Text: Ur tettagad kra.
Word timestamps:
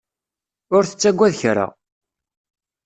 Ur 0.75 0.83
tettagad 0.85 1.33
kra. 1.41 1.67